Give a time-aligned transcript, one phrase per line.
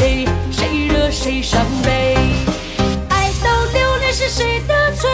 [0.00, 2.16] 谁谁惹谁伤悲？
[3.10, 5.10] 爱到流泪是谁的罪？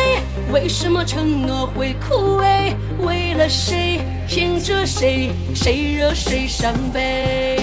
[0.52, 2.72] 为什么承诺会枯萎？
[3.00, 4.00] 为了谁？
[4.28, 5.32] 骗着谁？
[5.56, 7.56] 谁惹谁伤悲？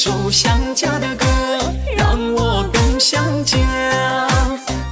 [0.00, 1.26] 首想家的歌，
[1.96, 3.58] 让我更想家。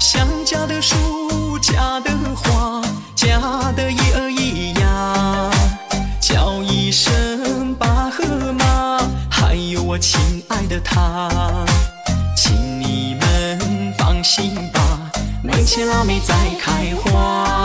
[0.01, 2.83] 想家的树，家的花，
[3.15, 3.39] 家
[3.77, 5.49] 的一儿一呀，
[6.21, 8.99] 叫一声爸和妈，
[9.31, 11.31] 还有我亲爱的她。
[12.37, 14.81] 请你们放心吧，
[15.41, 17.56] 门前腊梅在开花。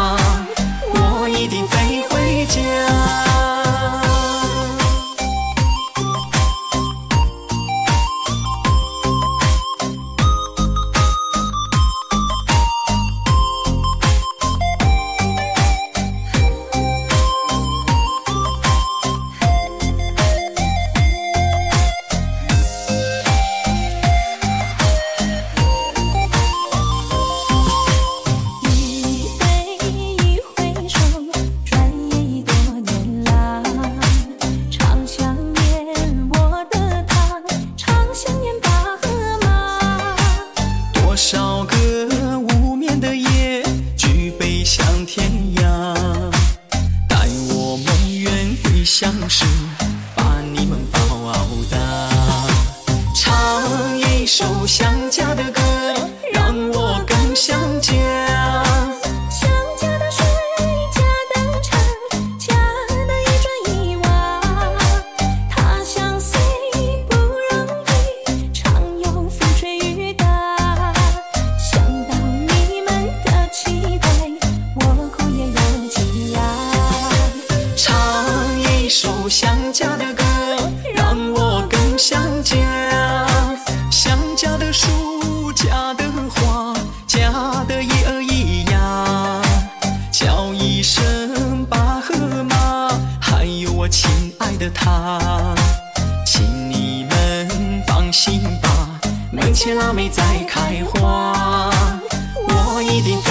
[102.91, 103.30] needing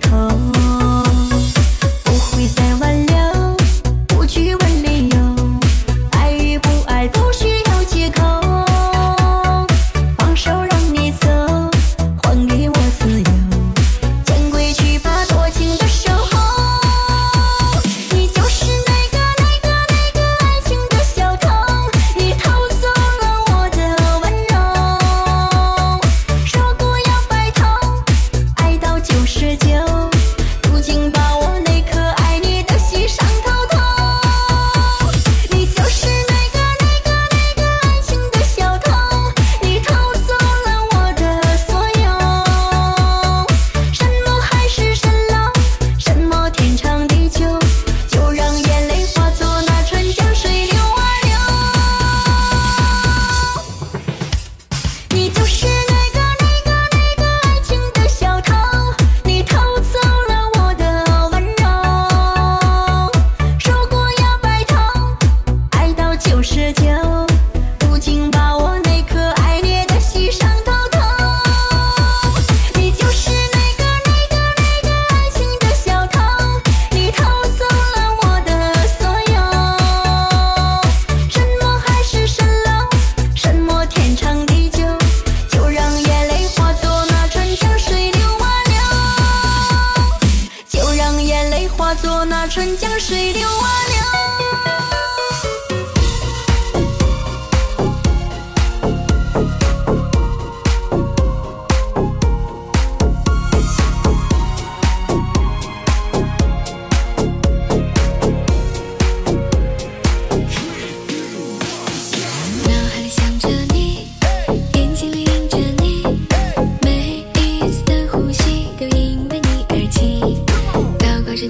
[0.00, 0.37] become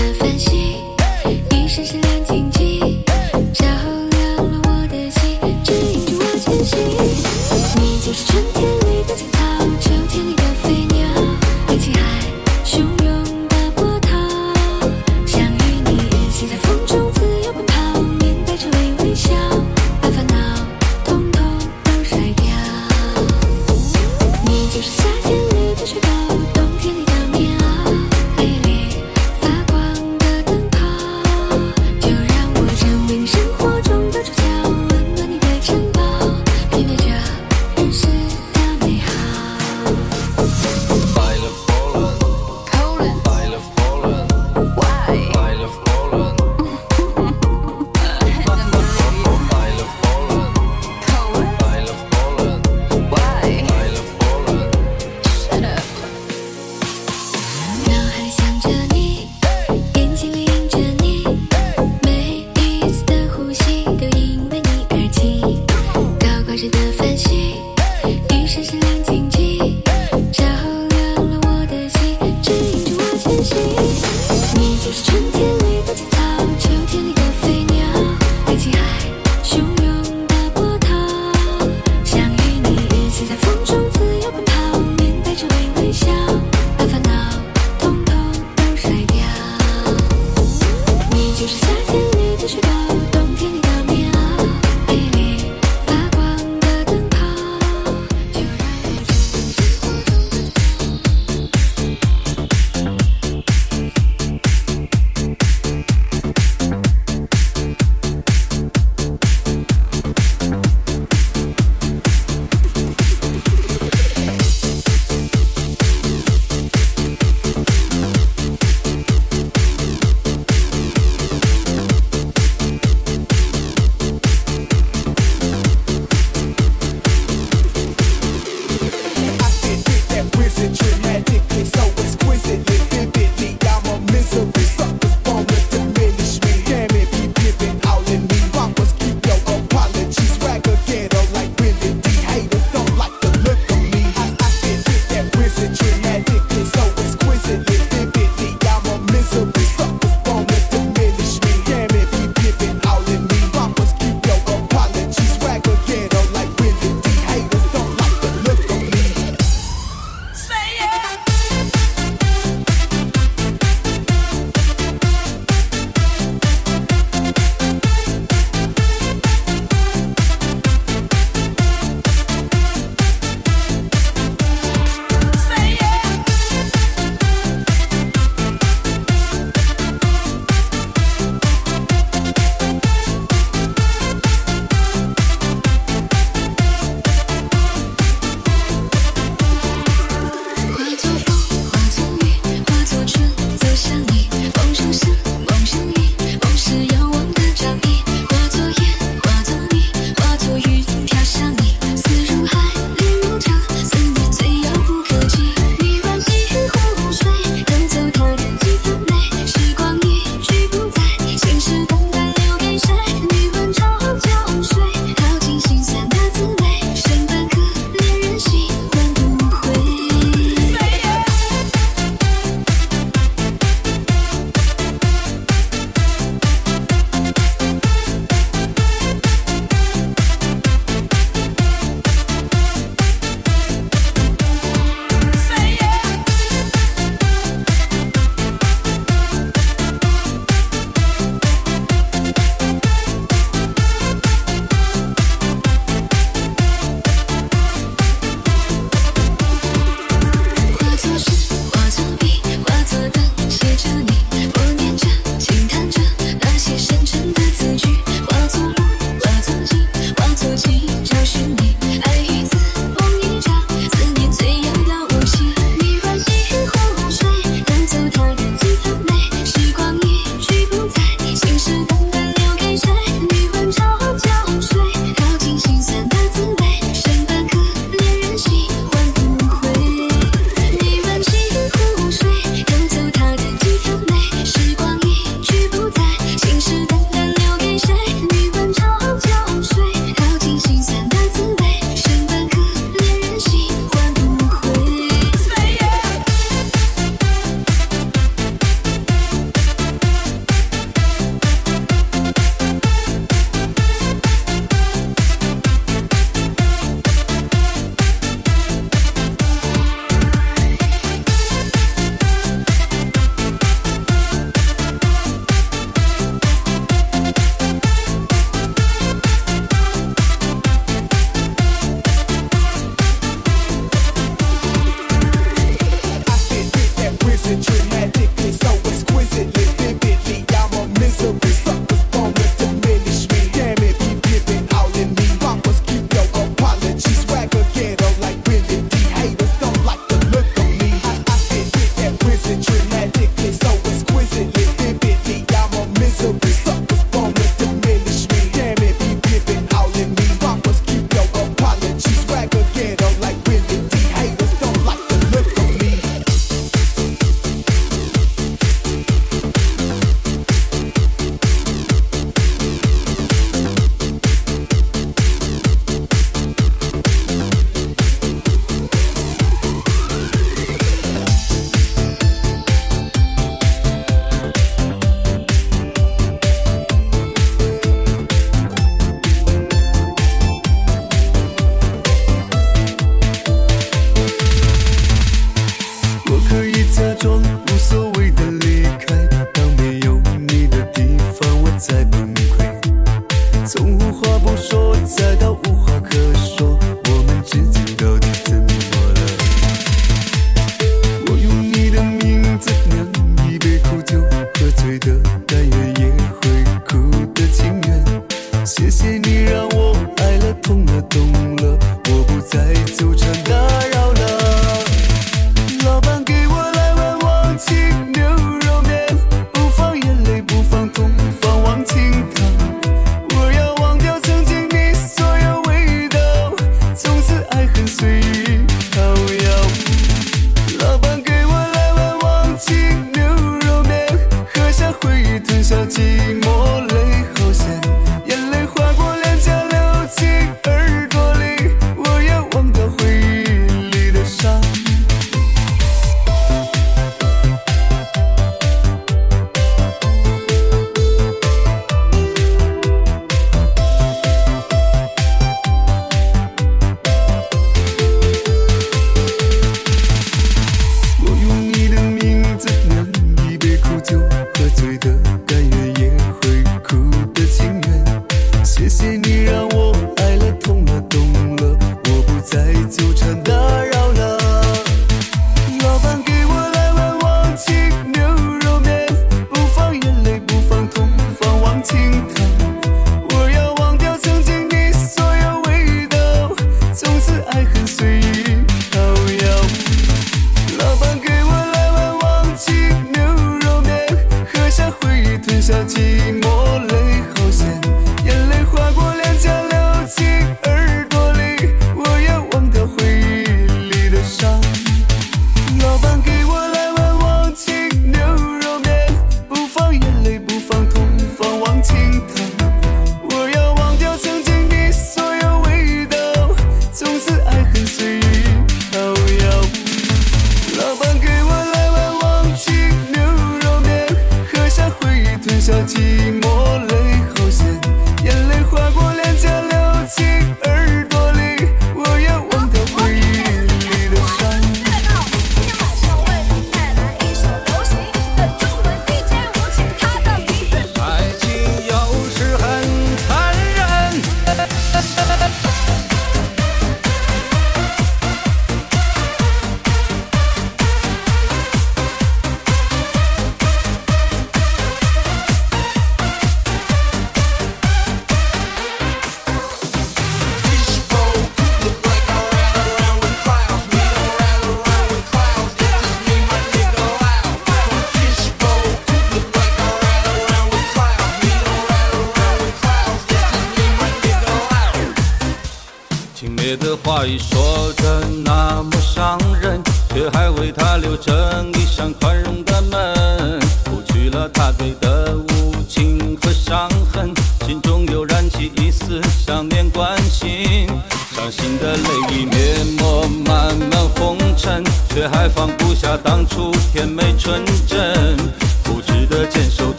[0.00, 0.78] 的繁星，
[1.50, 2.49] 一闪闪亮晶晶。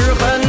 [0.00, 0.39] 是